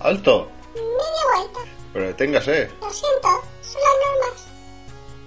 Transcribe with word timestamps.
¡Alto! 0.00 0.48
Media 0.74 1.24
vuelta, 1.34 1.60
Pero 1.92 2.06
deténgase. 2.06 2.70
lo 2.80 2.90
siento, 2.90 3.28
son 3.62 3.80
las 3.82 3.96
normas. 4.06 4.46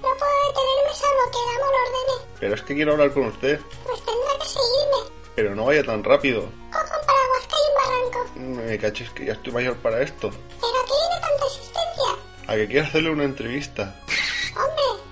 No 0.01 0.09
puedo 0.17 0.31
detenerme 0.47 0.93
salvo 0.93 1.31
que 1.31 1.37
el 1.37 1.55
amo 1.55 1.71
lo 1.71 1.77
ordene, 1.77 2.35
Pero 2.39 2.55
es 2.55 2.61
que 2.63 2.75
quiero 2.75 2.91
hablar 2.93 3.13
con 3.13 3.25
usted. 3.27 3.59
pues 3.85 3.99
tendrá 4.03 4.31
que 4.39 4.45
seguirme. 4.45 5.13
Pero 5.35 5.55
no 5.55 5.65
vaya 5.65 5.83
tan 5.83 6.03
rápido. 6.03 6.45
Me 8.35 8.77
caches 8.77 9.09
que 9.11 9.25
ya 9.25 9.33
estoy 9.33 9.53
mayor 9.53 9.77
para 9.77 10.01
esto. 10.01 10.29
Pero 10.29 10.73
aquí 10.83 10.93
viene 10.99 11.21
tanta 11.21 11.45
existencia. 11.45 12.47
A 12.47 12.55
que 12.55 12.67
quiero 12.67 12.87
hacerle 12.87 13.09
una 13.11 13.23
entrevista. 13.23 13.95
Hombre, 14.55 15.03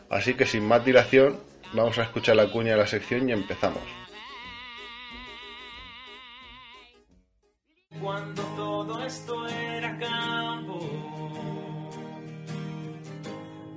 Así 0.10 0.34
que 0.34 0.46
sin 0.46 0.66
más 0.66 0.84
dilación, 0.84 1.40
vamos 1.74 2.00
a 2.00 2.04
escuchar 2.04 2.38
la 2.38 2.50
cuña 2.52 2.72
de 2.72 2.78
la 2.78 2.88
sección 2.88 3.30
y 3.30 3.34
empezamos. 3.34 4.07
Cuando 8.08 8.42
todo 8.56 9.04
esto 9.04 9.46
era 9.50 10.00
campo, 10.00 10.80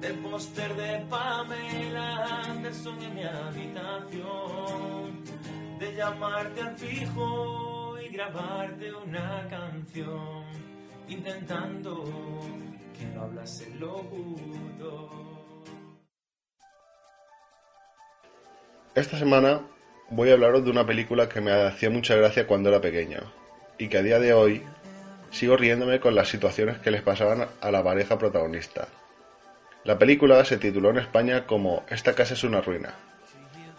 del 0.01 0.19
póster 0.19 0.73
de 0.77 1.05
Pamela 1.11 2.45
Anderson 2.45 3.03
en 3.03 3.15
mi 3.17 3.25
habitación, 3.25 4.21
de 5.81 5.95
llamarte 5.97 6.61
al 6.61 6.79
fijo 6.79 7.99
y 8.01 8.09
grabarte 8.11 8.95
una 8.95 9.49
canción, 9.51 10.45
intentando 11.09 12.05
que 12.97 13.07
no 13.07 13.23
hablase 13.23 13.69
locutor. 13.81 15.11
Esta 18.95 19.19
semana 19.19 19.63
voy 20.09 20.31
a 20.31 20.35
hablaros 20.35 20.65
de 20.65 20.71
una 20.71 20.87
película 20.87 21.29
que 21.29 21.41
me 21.41 21.51
hacía 21.51 21.91
mucha 21.91 22.15
gracia 22.15 22.47
cuando 22.47 22.69
era 22.69 22.81
pequeño 22.81 23.40
y 23.81 23.89
que 23.89 23.97
a 23.97 24.03
día 24.03 24.19
de 24.19 24.35
hoy 24.35 24.63
sigo 25.31 25.57
riéndome 25.57 26.01
con 26.01 26.15
las 26.15 26.29
situaciones 26.29 26.79
que 26.79 26.91
les 26.91 27.01
pasaban 27.01 27.49
a 27.61 27.71
la 27.71 27.83
pareja 27.83 28.19
protagonista. 28.19 28.89
La 29.85 29.99
película 29.99 30.45
se 30.45 30.59
tituló 30.59 30.91
en 30.91 30.99
España 30.99 31.47
como 31.47 31.85
Esta 31.89 32.15
casa 32.15 32.35
es 32.35 32.45
una 32.45 32.61
ruina, 32.61 32.93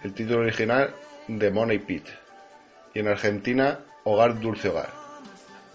el 0.04 0.14
título 0.14 0.40
original 0.40 0.96
de 1.28 1.52
Money 1.52 1.78
Pit, 1.78 2.08
y 2.96 3.00
en 3.00 3.10
Argentina 3.10 3.80
Hogar 4.04 4.40
Dulce 4.40 4.70
Hogar. 4.70 4.90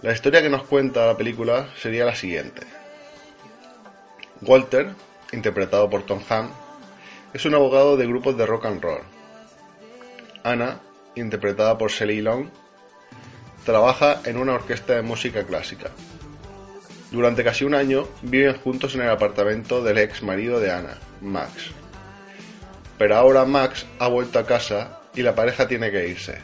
La 0.03 0.13
historia 0.13 0.43
que 0.43 0.51
nos 0.51 0.65
cuenta 0.65 1.07
la 1.07 1.17
película 1.17 1.69
sería 1.77 2.05
la 2.05 2.17
siguiente. 2.17 2.63
Walter, 4.43 4.89
interpretado 5.33 5.89
por 5.89 6.03
Tom 6.03 6.21
Hanks, 6.29 6.53
es 7.33 7.45
un 7.45 7.55
abogado 7.55 7.97
de 7.97 8.09
grupos 8.09 8.37
de 8.37 8.45
rock 8.45 8.67
and 8.67 8.83
roll. 8.83 9.03
Anna, 10.43 10.81
interpretada 11.15 11.79
por 11.79 11.93
Shelley 11.93 12.21
Long, 12.23 12.51
trabaja 13.67 14.21
en 14.25 14.39
una 14.39 14.55
orquesta 14.55 14.95
de 14.95 15.03
música 15.03 15.45
clásica. 15.45 15.91
Durante 17.11 17.45
casi 17.45 17.65
un 17.65 17.75
año 17.75 18.09
viven 18.23 18.57
juntos 18.59 18.95
en 18.95 19.03
el 19.03 19.11
apartamento 19.11 19.83
del 19.83 19.99
ex 19.99 20.23
marido 20.23 20.61
de 20.61 20.71
Anna, 20.71 20.97
Max. 21.21 21.73
Pero 22.97 23.17
ahora 23.17 23.45
Max 23.45 23.85
ha 23.99 24.09
vuelto 24.09 24.39
a 24.39 24.47
casa 24.47 25.01
y 25.15 25.23
la 25.23 25.35
pareja 25.35 25.67
tiene 25.67 25.91
que 25.91 26.09
irse. 26.09 26.39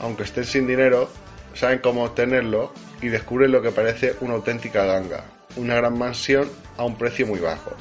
Aunque 0.00 0.24
estén 0.24 0.44
sin 0.44 0.66
dinero, 0.66 1.08
saben 1.54 1.78
cómo 1.78 2.04
obtenerlo 2.04 2.72
y 3.00 3.08
descubren 3.08 3.52
lo 3.52 3.62
que 3.62 3.70
parece 3.70 4.16
una 4.20 4.34
auténtica 4.34 4.84
ganga, 4.84 5.24
una 5.56 5.76
gran 5.76 5.96
mansión 5.96 6.50
a 6.76 6.84
un 6.84 6.98
precio 6.98 7.26
muy 7.26 7.38
bajo. 7.38 7.72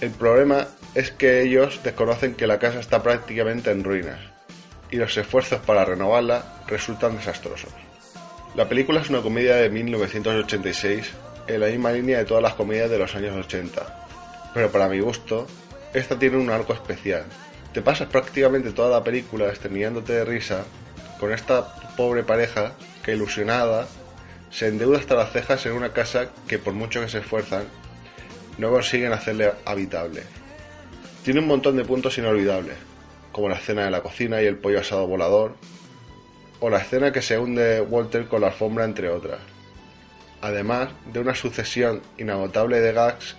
El 0.00 0.10
problema 0.10 0.66
es 0.94 1.10
que 1.10 1.42
ellos 1.42 1.80
desconocen 1.84 2.34
que 2.34 2.46
la 2.46 2.58
casa 2.58 2.80
está 2.80 3.02
prácticamente 3.02 3.70
en 3.70 3.84
ruinas 3.84 4.33
y 4.94 4.96
los 4.96 5.16
esfuerzos 5.16 5.58
para 5.62 5.84
renovarla 5.84 6.62
resultan 6.68 7.16
desastrosos. 7.16 7.72
La 8.54 8.68
película 8.68 9.00
es 9.00 9.10
una 9.10 9.22
comedia 9.22 9.56
de 9.56 9.68
1986 9.68 11.10
en 11.48 11.60
la 11.60 11.66
misma 11.66 11.90
línea 11.90 12.18
de 12.18 12.24
todas 12.24 12.44
las 12.44 12.54
comedias 12.54 12.88
de 12.88 12.98
los 13.00 13.12
años 13.16 13.34
80, 13.44 14.06
pero 14.54 14.70
para 14.70 14.88
mi 14.88 15.00
gusto, 15.00 15.48
esta 15.92 16.16
tiene 16.16 16.36
un 16.36 16.48
arco 16.48 16.74
especial. 16.74 17.24
Te 17.72 17.82
pasas 17.82 18.06
prácticamente 18.06 18.70
toda 18.70 18.96
la 18.96 19.02
película 19.02 19.48
exterminándote 19.48 20.12
de 20.12 20.24
risa 20.24 20.64
con 21.18 21.32
esta 21.32 21.74
pobre 21.96 22.22
pareja 22.22 22.74
que 23.02 23.14
ilusionada 23.14 23.88
se 24.52 24.68
endeuda 24.68 24.98
hasta 24.98 25.16
las 25.16 25.32
cejas 25.32 25.66
en 25.66 25.72
una 25.72 25.92
casa 25.92 26.28
que 26.46 26.60
por 26.60 26.72
mucho 26.72 27.00
que 27.00 27.08
se 27.08 27.18
esfuerzan 27.18 27.64
no 28.58 28.70
consiguen 28.70 29.12
hacerle 29.12 29.54
habitable. 29.64 30.22
Tiene 31.24 31.40
un 31.40 31.48
montón 31.48 31.76
de 31.76 31.84
puntos 31.84 32.16
inolvidables, 32.16 32.76
como 33.34 33.48
la 33.48 33.56
escena 33.56 33.84
de 33.84 33.90
la 33.90 34.00
cocina 34.00 34.40
y 34.40 34.46
el 34.46 34.56
pollo 34.56 34.78
asado 34.78 35.08
volador, 35.08 35.56
o 36.60 36.70
la 36.70 36.78
escena 36.78 37.12
que 37.12 37.20
se 37.20 37.36
hunde 37.36 37.80
Walter 37.80 38.26
con 38.26 38.40
la 38.40 38.46
alfombra, 38.46 38.84
entre 38.84 39.10
otras. 39.10 39.40
Además 40.40 40.90
de 41.12 41.18
una 41.18 41.34
sucesión 41.34 42.00
inagotable 42.16 42.80
de 42.80 42.92
gags 42.92 43.34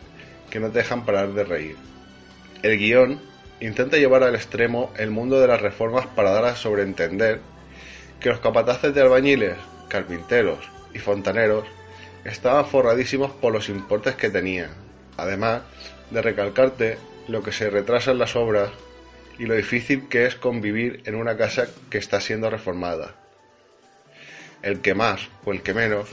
que 0.50 0.60
no 0.60 0.70
te 0.70 0.80
dejan 0.80 1.06
parar 1.06 1.32
de 1.34 1.46
reír. 1.46 1.78
El 2.62 2.78
guion 2.78 3.22
intenta 3.62 3.96
llevar 3.96 4.24
al 4.24 4.36
extremo 4.36 4.92
el 4.98 5.12
mundo 5.12 5.40
de 5.40 5.48
las 5.48 5.62
reformas 5.62 6.08
para 6.08 6.32
dar 6.32 6.44
a 6.44 6.58
sobreentender 6.58 7.40
que 8.20 8.30
los 8.30 8.42
capataces 8.42 8.94
de 8.94 9.02
albañiles, 9.02 9.56
carpinteros 9.88 10.60
y 10.94 11.00
fontaneros 11.00 11.66
estaban 12.26 12.66
forradísimos 12.66 13.32
por 13.32 13.54
los 13.54 13.70
importes 13.70 14.16
que 14.16 14.30
tenían, 14.30 14.72
además 15.16 15.62
de 16.12 16.22
recalcarte 16.22 16.98
lo 17.30 17.42
que 17.42 17.54
se 17.54 17.70
retrasa 17.70 18.12
en 18.12 18.20
las 18.20 18.36
obras 18.36 18.72
y 19.38 19.46
lo 19.46 19.56
difícil 19.56 20.08
que 20.08 20.26
es 20.26 20.36
convivir 20.36 21.02
en 21.06 21.16
una 21.16 21.38
casa 21.38 21.68
que 21.90 21.98
está 21.98 22.22
siendo 22.22 22.50
reformada. 22.50 23.16
El 24.62 24.82
que 24.82 24.94
más 24.94 25.28
o 25.44 25.52
el 25.52 25.62
que 25.62 25.74
menos 25.74 26.10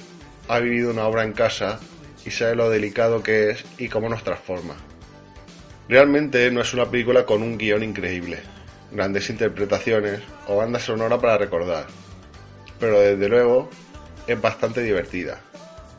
ha 0.48 0.58
vivido 0.58 0.90
una 0.90 1.06
obra 1.06 1.24
en 1.24 1.32
casa 1.32 1.80
y 2.24 2.30
sabe 2.30 2.56
lo 2.56 2.70
delicado 2.70 3.22
que 3.22 3.50
es 3.50 3.64
y 3.78 3.88
cómo 3.88 4.08
nos 4.08 4.24
transforma. 4.24 4.76
Realmente 5.88 6.50
no 6.50 6.60
es 6.60 6.72
una 6.74 6.90
película 6.90 7.26
con 7.26 7.42
un 7.42 7.58
guion 7.58 7.82
increíble, 7.82 8.40
grandes 8.90 9.30
interpretaciones 9.30 10.20
o 10.46 10.56
banda 10.56 10.78
sonora 10.78 11.18
para 11.18 11.38
recordar, 11.38 11.86
pero 12.78 13.00
desde 13.00 13.28
luego 13.28 13.68
es 14.26 14.40
bastante 14.40 14.82
divertida 14.82 15.40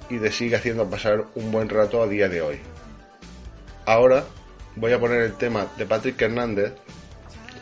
y 0.10 0.18
te 0.20 0.32
sigue 0.32 0.56
haciendo 0.56 0.90
pasar 0.90 1.26
un 1.36 1.52
buen 1.52 1.70
rato 1.70 2.02
a 2.02 2.08
día 2.08 2.30
de 2.30 2.42
hoy. 2.42 2.60
Ahora 3.86 4.24
voy 4.76 4.94
a 4.94 5.00
poner 5.00 5.22
el 5.22 5.34
tema 5.34 5.68
de 5.78 5.86
Patrick 5.86 6.22
Hernández, 6.22 6.74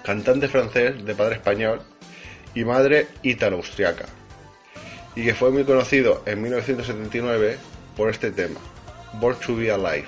cantante 0.04 0.48
francés 0.48 1.04
de 1.06 1.16
padre 1.16 1.36
español 1.36 1.82
y 2.54 2.64
madre 2.64 3.08
ítalo-austriaca, 3.24 4.06
y 5.16 5.24
que 5.24 5.34
fue 5.34 5.52
muy 5.52 5.64
conocido 5.64 6.24
en 6.26 6.42
1979 6.42 7.58
por 7.96 8.10
este 8.10 8.32
tema, 8.32 8.60
Born 9.20 9.38
to 9.46 9.56
Be 9.56 9.72
Alive. 9.72 10.08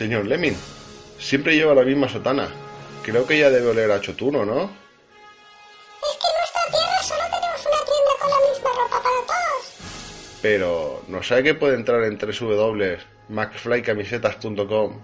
Señor 0.00 0.24
Lemin, 0.24 0.56
siempre 1.18 1.54
lleva 1.54 1.74
la 1.74 1.82
misma 1.82 2.08
sotana. 2.08 2.48
Creo 3.02 3.26
que 3.26 3.38
ya 3.38 3.50
debe 3.50 3.68
oler 3.68 3.90
a 3.90 4.00
chotuno, 4.00 4.46
¿no? 4.46 4.62
Es 4.62 4.70
que 6.16 6.26
en 6.26 6.32
nuestra 6.38 6.62
tierra 6.70 7.02
solo 7.02 7.20
tenemos 7.24 7.66
una 7.66 7.84
tienda 7.84 8.12
con 8.18 8.30
la 8.30 8.40
misma 8.48 8.70
ropa 8.80 9.02
para 9.02 9.20
todos. 9.26 9.74
Pero, 10.40 11.02
¿no 11.06 11.22
sabe 11.22 11.42
que 11.42 11.54
puede 11.54 11.74
entrar 11.74 12.02
en 12.04 12.16
www.macflycamisetas.com, 12.16 15.00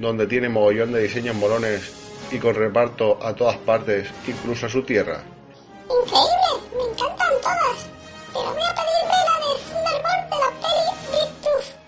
donde 0.00 0.26
tiene 0.26 0.48
mogollón 0.48 0.90
de 0.90 1.04
diseños 1.04 1.36
molones 1.36 1.92
y 2.32 2.40
con 2.40 2.56
reparto 2.56 3.20
a 3.22 3.36
todas 3.36 3.58
partes, 3.58 4.08
incluso 4.26 4.66
a 4.66 4.68
su 4.68 4.82
tierra? 4.82 5.22
Increíble, 5.88 6.58
me 6.76 6.82
encantan 6.90 7.40
todas. 7.40 7.86
Pero 8.32 8.52
voy 8.52 8.64
a 8.64 8.74
pedirme 8.74 9.16
la 9.28 9.36
de 9.38 9.46
Thunderbolt 9.62 10.26
de 10.28 10.36
la 10.40 10.50
peli 10.58 10.82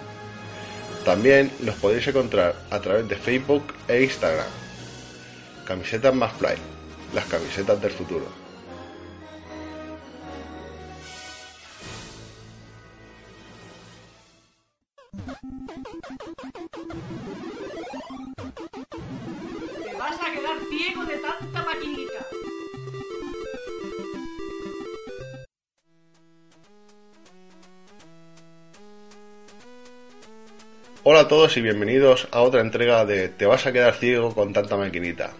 También 1.04 1.50
los 1.64 1.74
podéis 1.74 2.06
encontrar 2.06 2.54
a 2.70 2.78
través 2.78 3.08
de 3.08 3.16
Facebook 3.16 3.74
e 3.88 4.04
Instagram. 4.04 4.46
Camisetas 5.66 6.14
McFly, 6.14 6.54
las 7.12 7.24
camisetas 7.24 7.82
del 7.82 7.90
futuro. 7.90 8.46
Vas 20.16 20.28
a 20.28 20.32
quedar 20.32 20.56
ciego 20.70 21.04
de 21.04 21.16
tanta 21.18 21.62
maquinita. 21.62 22.26
Hola 31.02 31.20
a 31.20 31.28
todos 31.28 31.56
y 31.58 31.60
bienvenidos 31.60 32.28
a 32.30 32.40
otra 32.40 32.62
entrega 32.62 33.04
de 33.04 33.28
Te 33.28 33.44
vas 33.44 33.66
a 33.66 33.72
quedar 33.72 33.94
ciego 33.94 34.34
con 34.34 34.54
tanta 34.54 34.78
maquinita. 34.78 35.32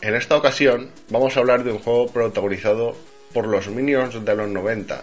En 0.00 0.14
esta 0.14 0.36
ocasión 0.36 0.92
vamos 1.08 1.36
a 1.36 1.40
hablar 1.40 1.64
de 1.64 1.72
un 1.72 1.78
juego 1.80 2.06
protagonizado 2.12 2.94
por 3.32 3.48
los 3.48 3.66
Minions 3.66 4.24
de 4.24 4.36
los 4.36 4.48
90. 4.48 5.02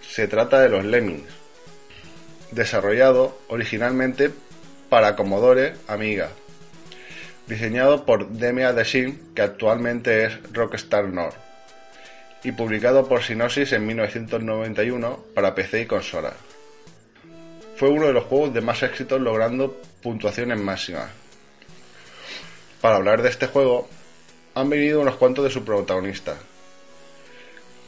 Se 0.00 0.26
trata 0.26 0.60
de 0.60 0.68
los 0.68 0.84
Lemmings, 0.84 1.30
desarrollado 2.50 3.38
originalmente 3.46 4.32
para 4.88 5.14
Commodore 5.14 5.74
Amiga, 5.86 6.30
diseñado 7.46 8.04
por 8.04 8.28
Demia 8.28 8.72
Design, 8.72 9.32
que 9.34 9.42
actualmente 9.42 10.24
es 10.24 10.52
Rockstar 10.52 11.08
North, 11.08 11.36
y 12.42 12.52
publicado 12.52 13.08
por 13.08 13.22
Synosis 13.22 13.72
en 13.72 13.86
1991 13.86 15.24
para 15.34 15.54
PC 15.54 15.82
y 15.82 15.86
consola. 15.86 16.32
Fue 17.76 17.88
uno 17.88 18.06
de 18.06 18.12
los 18.12 18.24
juegos 18.24 18.54
de 18.54 18.60
más 18.60 18.82
éxito 18.82 19.18
logrando 19.18 19.80
puntuaciones 20.02 20.58
máximas. 20.58 21.10
Para 22.80 22.96
hablar 22.96 23.22
de 23.22 23.28
este 23.28 23.46
juego, 23.46 23.88
han 24.54 24.70
venido 24.70 25.00
unos 25.00 25.16
cuantos 25.16 25.44
de 25.44 25.50
su 25.50 25.64
protagonista. 25.64 26.36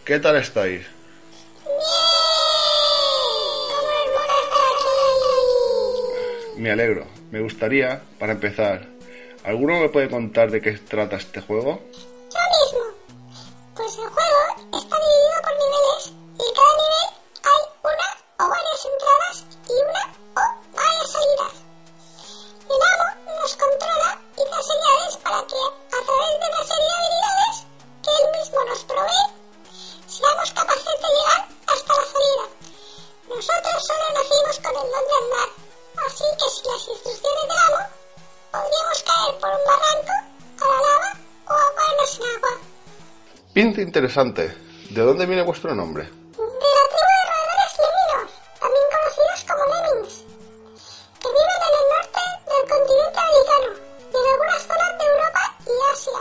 ¿Qué 0.04 0.18
tal 0.18 0.36
estáis? 0.36 0.86
Me 6.56 6.70
alegro. 6.70 7.06
Me 7.30 7.40
gustaría, 7.40 8.02
para 8.18 8.32
empezar, 8.32 8.97
¿alguno 9.48 9.80
me 9.80 9.88
puede 9.88 10.10
contar 10.10 10.50
de 10.50 10.60
qué 10.60 10.72
trata 10.72 11.16
este 11.16 11.40
juego? 11.40 11.80
Interesante. 43.88 44.54
¿De 44.90 45.00
dónde 45.00 45.24
viene 45.24 45.42
vuestro 45.42 45.74
nombre? 45.74 46.04
de 46.04 46.68
la 46.76 46.84
tribu 46.92 47.12
de 47.16 47.24
roedores 47.32 47.72
leminos, 47.80 48.30
también 48.60 48.86
conocidos 48.92 49.40
como 49.48 49.62
lemmings, 49.72 50.14
que 51.20 51.28
viven 51.36 51.60
en 51.66 51.74
el 51.78 51.86
norte 51.88 52.22
del 52.48 52.64
continente 52.68 53.18
americano 53.24 53.68
y 54.12 54.16
en 54.18 54.24
algunas 54.28 54.62
zonas 54.68 54.92
de 54.98 55.04
Europa 55.08 55.42
y 55.64 55.76
Asia. 55.92 56.20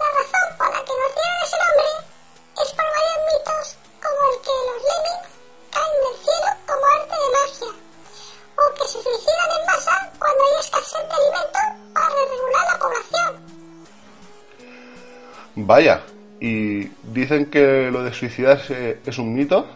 La 0.00 0.08
razón 0.16 0.46
por 0.56 0.68
la 0.72 0.80
que 0.86 0.94
nos 0.96 1.12
dieron 1.16 1.38
ese 1.44 1.58
nombre 1.60 1.90
es 2.56 2.68
por 2.76 2.88
varios 2.96 3.20
mitos 3.28 3.66
como 4.00 4.20
el 4.26 4.36
que 4.44 4.54
los 4.66 4.80
lemmings 4.88 5.28
caen 5.76 5.96
del 6.04 6.16
cielo 6.24 6.50
como 6.66 6.84
arte 6.96 7.16
de 7.20 7.28
magia, 7.36 7.72
o 8.56 8.64
que 8.76 8.84
se 8.88 8.98
suicidan 9.04 9.50
en 9.60 9.62
masa 9.68 9.94
cuando 10.18 10.40
hay 10.40 10.54
escasez 10.64 11.04
de 11.04 11.14
alimento 11.20 11.60
para 11.92 12.16
regular 12.32 12.64
la 12.72 12.76
población. 12.80 13.30
Vaya, 15.56 15.96
¿y 16.40 16.88
dicen 17.12 17.46
que 17.46 17.90
lo 17.90 18.02
de 18.02 18.12
suicidarse 18.12 18.98
es 19.04 19.18
un 19.18 19.34
mito? 19.34 19.66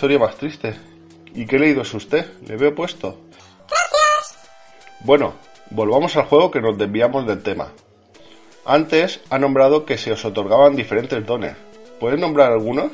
Historia 0.00 0.18
más 0.18 0.36
triste. 0.36 0.74
¿Y 1.34 1.44
qué 1.44 1.58
leído 1.58 1.82
es 1.82 1.92
usted? 1.92 2.24
Le 2.46 2.56
veo 2.56 2.74
puesto. 2.74 3.18
Gracias. 3.68 4.48
Bueno, 5.00 5.34
volvamos 5.68 6.16
al 6.16 6.24
juego 6.24 6.50
que 6.50 6.62
nos 6.62 6.78
desviamos 6.78 7.26
del 7.26 7.42
tema. 7.42 7.70
Antes 8.64 9.20
ha 9.28 9.38
nombrado 9.38 9.84
que 9.84 9.98
se 9.98 10.10
os 10.10 10.24
otorgaban 10.24 10.74
diferentes 10.74 11.26
dones. 11.26 11.54
¿Puedes 12.00 12.18
nombrar 12.18 12.50
algunos? 12.50 12.92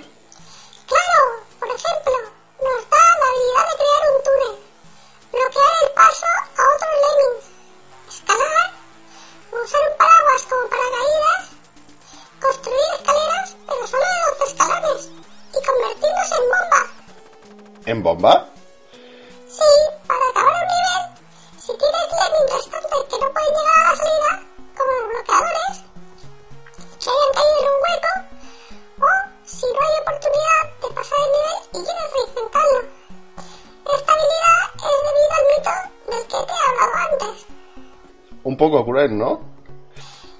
Un 38.56 38.70
poco 38.70 38.86
cruel, 38.86 39.18
¿no? 39.18 39.40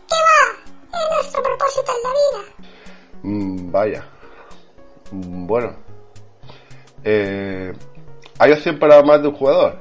¿Qué 0.09 0.15
va? 0.15 0.99
Es 0.99 1.17
nuestro 1.17 1.43
propósito 1.43 1.93
en 1.93 2.03
la 2.03 2.11
vida. 2.17 2.41
Mm, 3.23 3.71
vaya. 3.71 4.05
Mm, 5.11 5.47
Bueno. 5.47 5.77
Eh, 7.05 7.75
¿Hay 8.39 8.53
opción 8.53 8.79
para 8.79 9.03
más 9.03 9.21
de 9.21 9.29
un 9.29 9.35
jugador? 9.35 9.81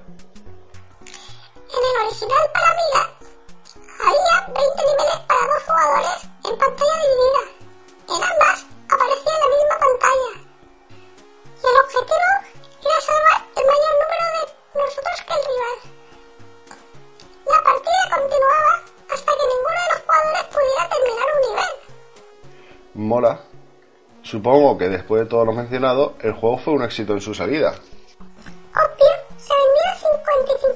Supongo 24.35 24.77
que 24.77 24.89
después 24.89 25.21
de 25.21 25.29
todo 25.29 25.45
lo 25.45 25.53
mencionado, 25.53 26.15
el 26.19 26.33
juego 26.33 26.57
fue 26.57 26.73
un 26.73 26.83
éxito 26.83 27.13
en 27.13 27.21
su 27.21 27.33
salida. 27.33 27.69
Obvio, 27.69 29.13
se 29.37 29.53
vendieron 29.55 29.95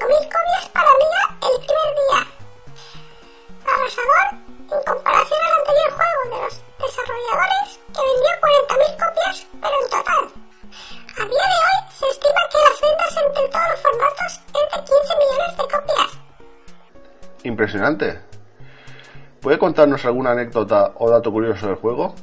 copias 0.00 0.68
para 0.72 0.88
Amiga 0.88 1.22
el 1.44 1.56
primer 1.68 1.92
día. 2.00 2.20
Arrasador 3.68 4.28
en 4.64 4.82
comparación 4.82 5.40
al 5.44 5.58
anterior 5.60 5.90
juego 5.92 6.20
de 6.24 6.40
los 6.40 6.54
desarrolladores 6.80 7.68
que 7.92 8.00
vendió 8.00 8.32
40.000 8.40 8.96
copias, 8.96 9.36
pero 9.60 9.76
en 9.76 9.90
total. 9.90 10.24
A 11.12 11.24
día 11.28 11.46
de 11.52 11.58
hoy 11.60 11.76
se 11.92 12.06
estima 12.08 12.42
que 12.50 12.58
las 12.64 12.80
ventas 12.80 13.12
entre 13.26 13.44
todos 13.50 13.68
los 13.68 13.80
formatos 13.80 14.32
es 14.56 14.66
de 14.72 14.78
15 14.88 15.16
millones 15.20 15.52
de 15.58 15.64
copias. 15.68 16.10
Impresionante. 17.42 18.20
¿Puede 19.42 19.58
contarnos 19.58 20.02
alguna 20.06 20.30
anécdota 20.30 20.92
o 20.96 21.10
dato 21.10 21.30
curioso 21.30 21.66
del 21.66 21.76
juego? 21.76 22.14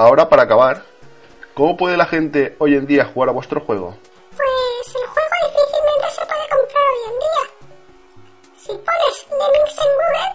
Ahora 0.00 0.28
para 0.28 0.44
acabar, 0.44 0.82
¿cómo 1.54 1.76
puede 1.76 1.96
la 1.96 2.06
gente 2.06 2.56
hoy 2.58 2.74
en 2.74 2.86
día 2.86 3.04
jugar 3.04 3.28
a 3.28 3.32
vuestro 3.32 3.60
juego? 3.60 3.96
Pues 4.34 4.96
el 4.96 5.06
juego 5.06 5.36
difícilmente 5.46 6.10
se 6.10 6.26
puede 6.26 6.48
comprar 6.48 6.84
hoy 6.90 7.02
en 7.10 7.16
día. 7.20 7.42
Si 8.56 8.72
pones 8.72 9.26
Lemmings 9.28 9.78
en 9.78 9.92
Google, 10.00 10.32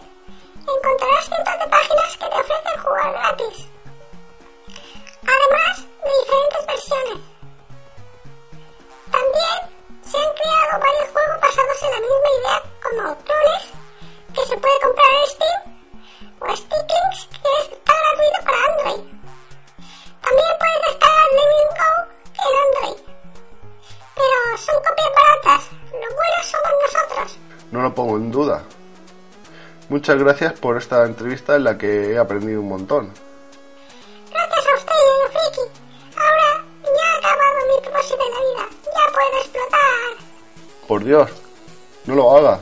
encontrarás 0.78 1.26
cientos 1.26 1.60
de 1.60 1.68
páginas 1.68 2.18
que 2.18 2.30
te 2.30 2.36
ofrecen 2.36 2.82
jugar 2.84 3.12
gratis. 3.12 3.68
Además 5.34 5.86
de 6.04 6.12
diferentes 6.20 6.66
versiones. 6.68 7.20
También 9.12 9.58
se 10.04 10.18
han 10.18 10.34
creado 10.36 10.80
varios 10.80 11.10
juegos 11.10 11.42
basados 11.42 11.84
en 11.84 11.92
la 11.92 12.00
misma 12.00 12.30
idea, 12.38 12.64
como 12.84 13.18
clones 13.24 13.76
Muchas 29.96 30.18
gracias 30.18 30.52
por 30.60 30.76
esta 30.76 31.06
entrevista 31.06 31.56
en 31.56 31.64
la 31.64 31.78
que 31.78 32.12
he 32.12 32.18
aprendido 32.18 32.60
un 32.60 32.68
montón. 32.68 33.12
Gracias 34.30 34.66
a 34.68 34.76
usted, 34.76 34.92
Friki. 35.32 35.72
Ahora 36.18 36.66
ya 36.84 37.14
ha 37.14 37.18
acabado 37.18 37.56
mi 37.66 37.82
propósito 37.82 38.20
en 38.28 38.34
la 38.34 38.40
vida. 38.42 38.70
Ya 38.84 39.14
puedo 39.14 39.38
explotar. 39.40 39.80
Por 40.86 41.04
Dios, 41.06 41.32
no 42.08 42.16
lo 42.16 42.38
haga. 42.38 42.60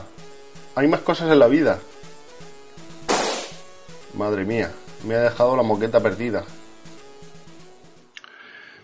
Hay 0.76 0.86
más 0.86 1.00
cosas 1.00 1.28
en 1.32 1.40
la 1.40 1.48
vida. 1.48 1.80
Madre 4.14 4.44
mía, 4.44 4.70
me 5.02 5.16
ha 5.16 5.22
dejado 5.22 5.56
la 5.56 5.64
moqueta 5.64 5.98
perdida. 5.98 6.44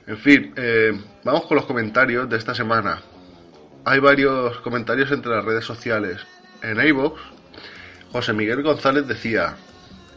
En 0.09 0.19
fin, 0.19 0.53
eh, 0.57 1.01
vamos 1.23 1.47
con 1.47 1.57
los 1.57 1.67
comentarios 1.67 2.29
de 2.29 2.37
esta 2.37 2.57
semana. 2.57 3.01
Hay 3.85 4.01
varios 4.01 4.59
comentarios 4.59 5.13
entre 5.13 5.37
las 5.37 5.45
redes 5.45 5.65
sociales. 5.65 6.21
En 6.63 6.85
iVoox, 6.85 7.21
José 8.13 8.33
Miguel 8.33 8.63
González 8.63 9.07
decía: 9.07 9.57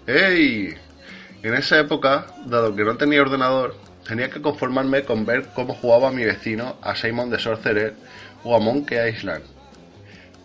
¡Ey! 0.08 0.74
En 1.44 1.54
esa 1.54 1.80
época, 1.80 2.28
dado 2.46 2.76
que 2.76 2.84
no 2.84 2.98
tenía 2.98 3.22
ordenador, 3.22 3.76
tenía 4.08 4.30
que 4.30 4.42
conformarme 4.42 5.04
con 5.04 5.26
ver 5.26 5.50
cómo 5.54 5.76
jugaba 5.76 6.12
mi 6.12 6.24
vecino 6.24 6.78
a 6.82 6.96
Simon 6.96 7.30
the 7.30 7.38
Sorcerer 7.38 7.94
o 8.44 8.56
a 8.56 8.60
Monkey 8.60 9.10
Island. 9.10 9.44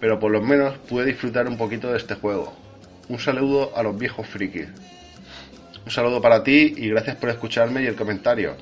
Pero 0.00 0.18
por 0.18 0.30
lo 0.30 0.42
menos 0.42 0.76
pude 0.88 1.06
disfrutar 1.06 1.48
un 1.48 1.56
poquito 1.56 1.90
de 1.90 1.96
este 1.96 2.14
juego. 2.16 2.54
Un 3.08 3.18
saludo 3.18 3.72
a 3.74 3.82
los 3.82 3.96
viejos 3.96 4.26
frikis. 4.26 4.68
Un 5.84 5.90
saludo 5.90 6.20
para 6.20 6.42
ti 6.42 6.74
y 6.76 6.90
gracias 6.90 7.16
por 7.16 7.30
escucharme 7.30 7.82
y 7.82 7.86
el 7.86 7.96
comentario. 7.96 8.56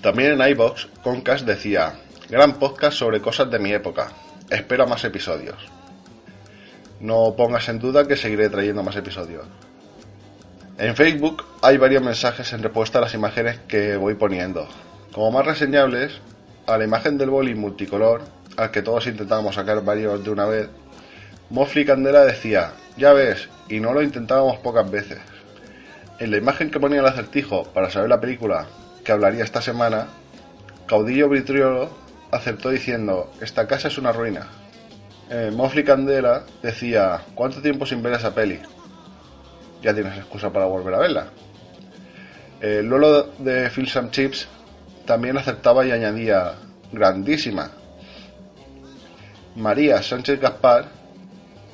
También 0.00 0.40
en 0.40 0.48
iBox, 0.48 0.86
Concast 1.02 1.44
decía: 1.44 1.94
Gran 2.30 2.54
podcast 2.54 2.96
sobre 2.96 3.20
cosas 3.20 3.50
de 3.50 3.58
mi 3.58 3.72
época. 3.72 4.08
Espero 4.48 4.86
más 4.86 5.04
episodios. 5.04 5.75
No 7.00 7.34
pongas 7.36 7.68
en 7.68 7.78
duda 7.78 8.06
que 8.06 8.16
seguiré 8.16 8.48
trayendo 8.48 8.82
más 8.82 8.96
episodios. 8.96 9.46
En 10.78 10.94
Facebook 10.94 11.44
hay 11.62 11.78
varios 11.78 12.02
mensajes 12.02 12.52
en 12.52 12.62
respuesta 12.62 12.98
a 12.98 13.02
las 13.02 13.14
imágenes 13.14 13.60
que 13.68 13.96
voy 13.96 14.14
poniendo. 14.14 14.68
Como 15.12 15.30
más 15.30 15.46
reseñables, 15.46 16.20
a 16.66 16.76
la 16.76 16.84
imagen 16.84 17.16
del 17.16 17.30
boli 17.30 17.54
multicolor, 17.54 18.22
al 18.56 18.70
que 18.70 18.82
todos 18.82 19.06
intentábamos 19.06 19.54
sacar 19.54 19.84
varios 19.84 20.22
de 20.22 20.30
una 20.30 20.46
vez, 20.46 20.68
Mofli 21.48 21.84
Candela 21.84 22.24
decía, 22.24 22.72
ya 22.96 23.12
ves, 23.12 23.48
y 23.68 23.80
no 23.80 23.92
lo 23.92 24.02
intentábamos 24.02 24.58
pocas 24.58 24.90
veces. 24.90 25.18
En 26.18 26.30
la 26.30 26.38
imagen 26.38 26.70
que 26.70 26.80
ponía 26.80 27.00
el 27.00 27.06
acertijo 27.06 27.64
para 27.72 27.90
saber 27.90 28.08
la 28.08 28.20
película 28.20 28.66
que 29.04 29.12
hablaría 29.12 29.44
esta 29.44 29.62
semana, 29.62 30.08
Caudillo 30.86 31.28
Vitriolo 31.28 31.90
acertó 32.30 32.70
diciendo, 32.70 33.30
esta 33.40 33.66
casa 33.66 33.88
es 33.88 33.98
una 33.98 34.12
ruina. 34.12 34.48
Eh, 35.28 35.50
Mofli 35.52 35.82
Candela 35.82 36.44
decía, 36.62 37.20
¿cuánto 37.34 37.60
tiempo 37.60 37.84
sin 37.84 38.00
ver 38.00 38.12
esa 38.12 38.32
peli? 38.32 38.60
Ya 39.82 39.92
tienes 39.92 40.16
excusa 40.16 40.50
para 40.50 40.66
volver 40.66 40.94
a 40.94 40.98
verla. 40.98 41.26
Eh, 42.60 42.80
Lolo 42.84 43.24
de 43.38 43.68
Phil 43.70 43.88
Some 43.88 44.10
Chips 44.10 44.46
también 45.04 45.36
acertaba 45.36 45.84
y 45.84 45.90
añadía, 45.90 46.54
grandísima. 46.92 47.70
María 49.56 50.00
Sánchez 50.00 50.40
Gaspar, 50.40 50.84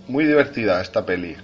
muy 0.08 0.24
divertida 0.24 0.80
esta 0.80 1.04
peli. 1.04 1.36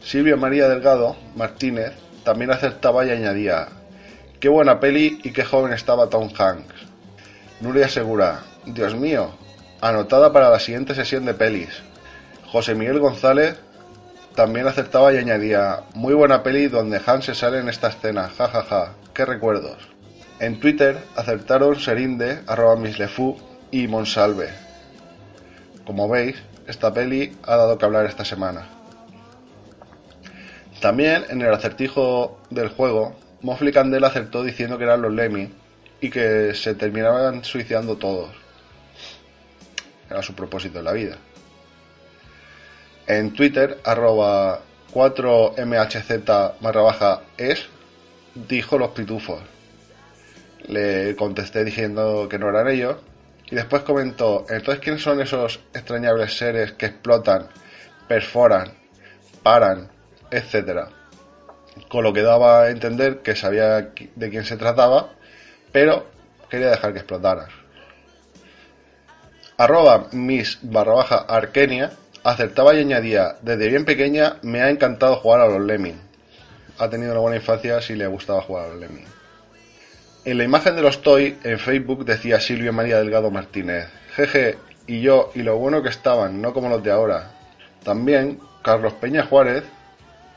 Silvia 0.00 0.36
María 0.36 0.68
Delgado 0.68 1.16
Martínez 1.36 1.92
también 2.24 2.50
acertaba 2.50 3.04
y 3.04 3.10
añadía, 3.10 3.68
qué 4.40 4.48
buena 4.48 4.80
peli 4.80 5.20
y 5.22 5.32
qué 5.32 5.44
joven 5.44 5.72
estaba 5.72 6.08
Tom 6.08 6.30
Hanks. 6.36 6.74
Nuria 7.60 7.88
Segura, 7.88 8.42
Dios 8.66 8.94
mío, 8.94 9.32
anotada 9.80 10.32
para 10.32 10.50
la 10.50 10.60
siguiente 10.60 10.94
sesión 10.94 11.24
de 11.24 11.34
pelis. 11.34 11.82
José 12.46 12.74
Miguel 12.74 12.98
González 12.98 13.58
también 14.34 14.66
acertaba 14.66 15.12
y 15.12 15.16
añadía, 15.16 15.80
muy 15.94 16.14
buena 16.14 16.42
peli 16.42 16.68
donde 16.68 17.00
Hans 17.04 17.24
se 17.24 17.34
sale 17.34 17.58
en 17.58 17.68
esta 17.68 17.88
escena, 17.88 18.28
jajaja, 18.28 18.62
ja, 18.62 18.86
ja. 18.86 18.92
qué 19.12 19.24
recuerdos. 19.24 19.88
En 20.40 20.60
Twitter 20.60 20.96
acertaron 21.16 21.80
Serinde, 21.80 22.42
arroba 22.46 22.76
mislefu 22.76 23.36
y 23.72 23.88
Monsalve. 23.88 24.50
Como 25.84 26.08
veis, 26.08 26.36
esta 26.68 26.92
peli 26.92 27.36
ha 27.42 27.56
dado 27.56 27.76
que 27.76 27.84
hablar 27.84 28.06
esta 28.06 28.24
semana. 28.24 28.68
También 30.80 31.24
en 31.28 31.42
el 31.42 31.52
acertijo 31.52 32.38
del 32.50 32.68
juego, 32.68 33.16
Mofli 33.42 33.72
Candela 33.72 34.06
acertó 34.06 34.44
diciendo 34.44 34.78
que 34.78 34.84
eran 34.84 35.02
los 35.02 35.12
Lemmy 35.12 35.50
y 36.00 36.10
que 36.10 36.54
se 36.54 36.74
terminaban 36.74 37.42
suicidando 37.42 37.96
todos. 37.96 38.47
Era 40.10 40.22
su 40.22 40.34
propósito 40.34 40.78
en 40.78 40.84
la 40.84 40.92
vida. 40.92 41.16
En 43.06 43.32
Twitter, 43.32 43.78
arroba 43.84 44.60
4mhz 44.92 46.54
barra 46.60 47.20
es, 47.36 47.66
dijo 48.34 48.78
los 48.78 48.90
pitufos. 48.90 49.40
Le 50.66 51.16
contesté 51.16 51.64
diciendo 51.64 52.28
que 52.28 52.38
no 52.38 52.48
eran 52.50 52.68
ellos. 52.68 52.96
Y 53.50 53.54
después 53.54 53.82
comentó, 53.82 54.44
entonces 54.50 54.84
¿quiénes 54.84 55.02
son 55.02 55.22
esos 55.22 55.60
extrañables 55.72 56.36
seres 56.36 56.72
que 56.72 56.84
explotan, 56.84 57.48
perforan, 58.06 58.74
paran, 59.42 59.88
etcétera? 60.30 60.90
Con 61.88 62.04
lo 62.04 62.12
que 62.12 62.20
daba 62.20 62.64
a 62.64 62.70
entender 62.70 63.20
que 63.20 63.34
sabía 63.34 63.90
de 64.16 64.30
quién 64.30 64.44
se 64.44 64.58
trataba, 64.58 65.14
pero 65.72 66.06
quería 66.50 66.68
dejar 66.68 66.92
que 66.92 66.98
explotara. 66.98 67.48
Arroba 69.58 70.06
miss 70.12 70.60
barra 70.62 70.94
baja 70.94 71.16
arquenia 71.16 71.90
acertaba 72.22 72.74
y 72.74 72.78
añadía, 72.78 73.38
desde 73.42 73.66
bien 73.66 73.84
pequeña 73.84 74.36
me 74.42 74.62
ha 74.62 74.70
encantado 74.70 75.16
jugar 75.16 75.40
a 75.40 75.48
los 75.48 75.60
Lemming. 75.60 76.00
Ha 76.78 76.88
tenido 76.88 77.10
una 77.10 77.20
buena 77.20 77.38
infancia 77.38 77.80
si 77.80 77.96
le 77.96 78.06
gustaba 78.06 78.40
jugar 78.40 78.66
a 78.66 78.68
los 78.68 78.78
Lemming. 78.78 79.04
En 80.24 80.38
la 80.38 80.44
imagen 80.44 80.76
de 80.76 80.82
los 80.82 81.02
Toy 81.02 81.36
en 81.42 81.58
Facebook 81.58 82.04
decía 82.04 82.38
Silvia 82.38 82.70
María 82.70 82.98
Delgado 83.00 83.32
Martínez, 83.32 83.88
jeje, 84.14 84.58
y 84.86 85.00
yo, 85.00 85.32
y 85.34 85.42
lo 85.42 85.58
bueno 85.58 85.82
que 85.82 85.88
estaban, 85.88 86.40
no 86.40 86.54
como 86.54 86.68
los 86.68 86.84
de 86.84 86.92
ahora. 86.92 87.32
También 87.82 88.38
Carlos 88.62 88.92
Peña 88.92 89.26
Juárez 89.26 89.64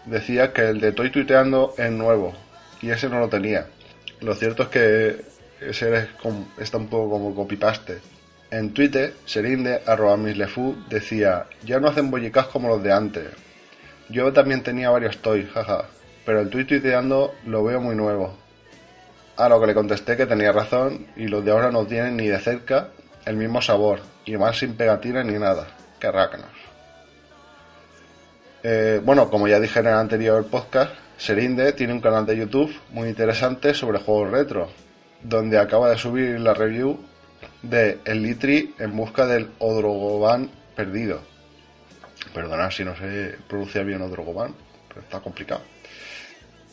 decía 0.05 0.51
que 0.51 0.63
el 0.67 0.81
de 0.81 0.93
Toy 0.93 1.11
tuiteando 1.11 1.75
es 1.77 1.91
nuevo, 1.91 2.33
y 2.81 2.89
ese 2.89 3.07
no 3.07 3.19
lo 3.19 3.29
tenía. 3.29 3.67
Lo 4.19 4.33
cierto 4.33 4.63
es 4.63 4.69
que 4.69 5.21
ese 5.59 6.07
está 6.57 6.77
un 6.79 6.87
poco 6.87 7.11
como 7.11 7.35
copy-paste. 7.35 7.99
En 8.51 8.73
Twitter, 8.73 9.13
Serinde, 9.25 9.81
arroba 9.85 10.17
mislefu, 10.17 10.75
decía, 10.89 11.45
ya 11.63 11.79
no 11.79 11.87
hacen 11.87 12.11
bollicas 12.11 12.47
como 12.47 12.67
los 12.67 12.83
de 12.83 12.91
antes. 12.91 13.27
Yo 14.09 14.33
también 14.33 14.61
tenía 14.61 14.89
varios 14.89 15.19
toys, 15.19 15.49
jaja, 15.49 15.85
pero 16.25 16.41
el 16.41 16.49
tuit 16.49 16.67
tuiteando 16.67 17.33
lo 17.45 17.63
veo 17.63 17.79
muy 17.79 17.95
nuevo. 17.95 18.35
A 19.37 19.47
lo 19.47 19.61
que 19.61 19.67
le 19.67 19.73
contesté 19.73 20.17
que 20.17 20.25
tenía 20.25 20.51
razón 20.51 21.07
y 21.15 21.29
los 21.29 21.45
de 21.45 21.51
ahora 21.51 21.71
no 21.71 21.85
tienen 21.85 22.17
ni 22.17 22.27
de 22.27 22.39
cerca 22.39 22.89
el 23.25 23.37
mismo 23.37 23.61
sabor 23.61 24.01
y 24.25 24.35
más 24.35 24.57
sin 24.57 24.75
pegatina 24.75 25.23
ni 25.23 25.39
nada. 25.39 25.67
Que 25.97 26.11
rácanos. 26.11 26.49
Eh, 28.63 28.99
bueno, 29.01 29.29
como 29.29 29.47
ya 29.47 29.61
dije 29.61 29.79
en 29.79 29.87
el 29.87 29.93
anterior 29.93 30.45
podcast, 30.47 30.91
Serinde 31.17 31.71
tiene 31.71 31.93
un 31.93 32.01
canal 32.01 32.25
de 32.25 32.35
YouTube 32.35 32.75
muy 32.89 33.07
interesante 33.07 33.73
sobre 33.73 33.99
juegos 33.99 34.29
retro, 34.29 34.69
donde 35.23 35.57
acaba 35.57 35.89
de 35.89 35.97
subir 35.97 36.37
la 36.41 36.53
review 36.53 36.99
de 37.61 37.99
El 38.05 38.23
Litri 38.23 38.73
en 38.79 38.95
busca 38.95 39.25
del 39.25 39.51
Odrogoban 39.59 40.49
perdido. 40.75 41.21
Perdonad 42.33 42.71
si 42.71 42.83
no 42.83 42.95
sé 42.95 43.35
pronunciar 43.47 43.85
bien 43.85 44.01
Odrogoban, 44.01 44.53
pero 44.87 45.01
está 45.01 45.19
complicado. 45.19 45.61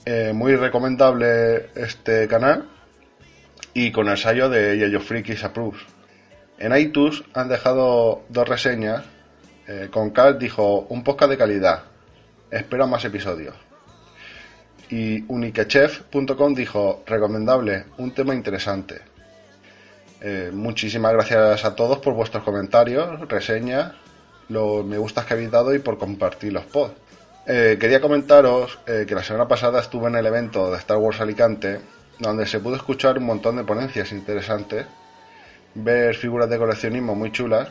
Eh, 0.05 0.33
muy 0.33 0.57
recomendable 0.57 1.71
este 1.75 2.27
canal 2.29 2.69
y 3.75 3.93
con 3.93 4.15
sello 4.17 4.49
de 4.49 4.79
Yayo 4.79 5.01
Frikis 5.01 5.45
Approves. 5.45 5.81
En 6.59 6.77
iTunes 6.77 7.23
han 7.35 7.49
dejado 7.49 8.25
dos 8.29 8.49
reseñas. 8.49 9.05
Eh, 9.67 9.89
con 9.91 10.11
Cal 10.11 10.39
dijo 10.39 10.87
un 10.89 11.05
podcast 11.05 11.31
de 11.31 11.39
calidad. 11.39 11.83
Espera 12.51 12.87
más 12.87 13.05
episodios. 13.05 13.55
Y 14.91 15.23
uniquechef.com 15.31 16.55
dijo 16.55 17.03
recomendable, 17.07 17.85
un 17.99 18.15
tema 18.15 18.35
interesante. 18.35 19.03
Eh, 20.21 20.51
muchísimas 20.53 21.13
gracias 21.13 21.65
a 21.65 21.77
todos 21.77 21.99
por 21.99 22.13
vuestros 22.15 22.43
comentarios, 22.43 23.21
reseñas, 23.29 23.93
los 24.49 24.85
me 24.85 24.99
gustas 24.99 25.25
que 25.25 25.35
habéis 25.35 25.51
dado 25.51 25.73
y 25.73 25.79
por 25.79 25.97
compartir 25.97 26.53
los 26.53 26.65
pods. 26.65 26.93
Eh, 27.47 27.77
quería 27.79 28.01
comentaros 28.01 28.81
eh, 28.87 29.05
que 29.07 29.15
la 29.15 29.23
semana 29.23 29.47
pasada 29.47 29.81
estuve 29.81 30.09
en 30.09 30.17
el 30.17 30.27
evento 30.27 30.71
de 30.71 30.79
Star 30.79 30.97
Wars 30.97 31.21
Alicante, 31.21 31.81
donde 32.19 32.47
se 32.47 32.59
pudo 32.59 32.75
escuchar 32.75 33.19
un 33.19 33.27
montón 33.27 33.57
de 33.57 33.65
ponencias 33.65 34.11
interesantes, 34.11 34.87
ver 35.75 36.17
figuras 36.17 36.51
de 36.51 36.59
coleccionismo 36.59 37.15
muy 37.15 37.31
chulas, 37.31 37.69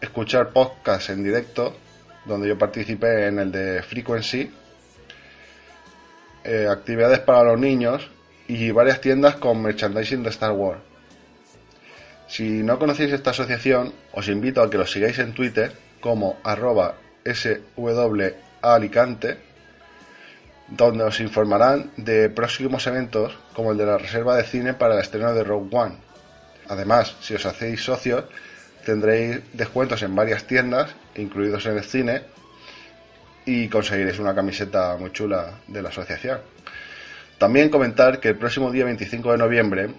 escuchar 0.00 0.52
podcasts 0.52 1.10
en 1.10 1.24
directo, 1.24 1.74
donde 2.26 2.48
yo 2.48 2.56
participé 2.56 3.26
en 3.26 3.40
el 3.40 3.50
de 3.50 3.82
Frequency, 3.82 4.52
actividades 6.70 7.20
para 7.20 7.42
los 7.42 7.58
niños 7.58 8.08
y 8.46 8.70
varias 8.70 9.00
tiendas 9.00 9.36
con 9.36 9.62
merchandising 9.62 10.22
de 10.22 10.28
Star 10.28 10.52
Wars. 10.52 10.93
Si 12.34 12.64
no 12.64 12.80
conocéis 12.80 13.12
esta 13.12 13.30
asociación, 13.30 13.94
os 14.10 14.26
invito 14.26 14.60
a 14.60 14.68
que 14.68 14.76
los 14.76 14.90
sigáis 14.90 15.20
en 15.20 15.34
Twitter 15.34 15.70
como 16.00 16.40
arroba 16.42 16.96
Alicante, 18.60 19.38
donde 20.66 21.04
os 21.04 21.20
informarán 21.20 21.92
de 21.96 22.30
próximos 22.30 22.88
eventos 22.88 23.38
como 23.54 23.70
el 23.70 23.78
de 23.78 23.86
la 23.86 23.98
reserva 23.98 24.34
de 24.34 24.42
cine 24.42 24.74
para 24.74 24.94
el 24.94 25.00
estreno 25.02 25.32
de 25.32 25.44
Rogue 25.44 25.70
One. 25.70 25.94
Además, 26.66 27.14
si 27.20 27.36
os 27.36 27.46
hacéis 27.46 27.84
socios, 27.84 28.24
tendréis 28.84 29.38
descuentos 29.52 30.02
en 30.02 30.16
varias 30.16 30.42
tiendas, 30.44 30.92
incluidos 31.14 31.66
en 31.66 31.78
el 31.78 31.84
cine, 31.84 32.22
y 33.46 33.68
conseguiréis 33.68 34.18
una 34.18 34.34
camiseta 34.34 34.96
muy 34.96 35.12
chula 35.12 35.60
de 35.68 35.82
la 35.82 35.90
asociación. 35.90 36.40
También 37.38 37.68
comentar 37.68 38.18
que 38.18 38.30
el 38.30 38.38
próximo 38.38 38.72
día 38.72 38.86
25 38.86 39.30
de 39.30 39.38
noviembre 39.38 39.90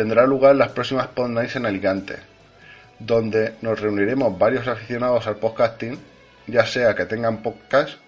tendrá 0.00 0.24
lugar 0.24 0.56
las 0.56 0.70
próximas 0.70 1.08
Pod 1.08 1.28
Nights 1.28 1.56
en 1.56 1.66
Alicante, 1.66 2.16
donde 2.98 3.56
nos 3.60 3.78
reuniremos 3.78 4.38
varios 4.38 4.66
aficionados 4.66 5.26
al 5.26 5.36
podcasting, 5.36 5.98
ya 6.46 6.64
sea 6.64 6.94
que 6.94 7.04
tengan 7.04 7.42
podcast 7.42 7.98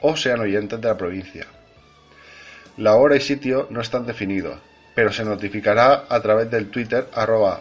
o 0.00 0.16
sean 0.16 0.40
oyentes 0.40 0.80
de 0.80 0.88
la 0.88 0.96
provincia. 0.96 1.44
La 2.78 2.94
hora 2.94 3.16
y 3.16 3.20
sitio 3.20 3.66
no 3.68 3.82
están 3.82 4.06
definidos, 4.06 4.58
pero 4.94 5.12
se 5.12 5.22
notificará 5.22 6.04
a 6.08 6.22
través 6.22 6.50
del 6.50 6.70
Twitter 6.70 7.08
arroba 7.12 7.60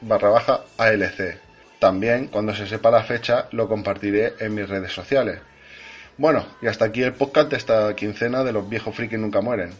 barra 0.00 0.30
baja 0.30 0.60
ALC. 0.78 1.38
También, 1.78 2.28
cuando 2.28 2.54
se 2.54 2.66
sepa 2.66 2.90
la 2.90 3.02
fecha, 3.02 3.48
lo 3.52 3.68
compartiré 3.68 4.32
en 4.40 4.54
mis 4.54 4.66
redes 4.66 4.92
sociales. 4.92 5.40
Bueno, 6.16 6.46
y 6.62 6.68
hasta 6.68 6.86
aquí 6.86 7.02
el 7.02 7.12
podcast 7.12 7.50
de 7.50 7.58
esta 7.58 7.94
quincena 7.94 8.44
de 8.44 8.52
los 8.54 8.66
viejos 8.66 8.96
frikis 8.96 9.18
nunca 9.18 9.42
mueren. 9.42 9.72